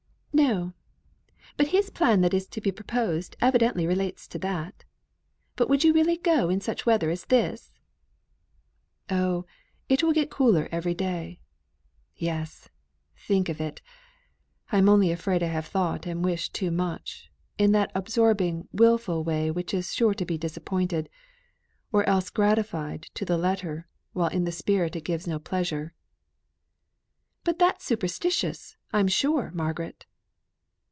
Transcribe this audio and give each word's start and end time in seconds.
"No! 0.33 0.73
but 1.55 1.67
his 1.67 1.91
plan 1.91 2.21
that 2.21 2.33
is 2.33 2.47
to 2.47 2.61
be 2.61 2.71
proposed 2.71 3.35
evidently 3.41 3.85
relates 3.85 4.27
to 4.29 4.39
that. 4.39 4.83
But 5.55 5.69
would 5.69 5.83
you 5.83 5.93
really 5.93 6.17
go 6.17 6.49
in 6.49 6.59
such 6.61 6.85
weather 6.85 7.11
as 7.11 7.25
this?" 7.25 7.71
"Oh, 9.09 9.45
it 9.87 10.01
will 10.01 10.13
get 10.13 10.31
cooler 10.31 10.67
every 10.71 10.95
day. 10.95 11.39
Yes! 12.15 12.69
Think 13.17 13.49
of 13.49 13.61
it. 13.61 13.81
I 14.71 14.77
am 14.79 14.89
only 14.89 15.11
afraid 15.11 15.43
I 15.43 15.47
have 15.47 15.67
thought 15.67 16.07
and 16.07 16.25
wished 16.25 16.55
too 16.55 16.71
much 16.71 17.29
in 17.59 17.71
that 17.73 17.91
absorbing 17.93 18.67
wilful 18.71 19.23
way 19.23 19.51
which 19.51 19.75
is 19.75 19.93
sure 19.93 20.15
to 20.15 20.25
be 20.25 20.39
disappointed 20.39 21.07
or 21.91 22.07
else 22.09 22.29
gratified, 22.31 23.03
to 23.13 23.25
the 23.25 23.37
letter, 23.37 23.87
while 24.13 24.29
in 24.29 24.45
the 24.45 24.51
spirit 24.51 24.95
it 24.95 25.05
gives 25.05 25.27
no 25.27 25.37
pleasure." 25.39 25.93
"But 27.43 27.59
that's 27.59 27.85
superstitious, 27.85 28.75
I'm 28.91 29.07
sure, 29.07 29.51
Margaret." 29.53 30.07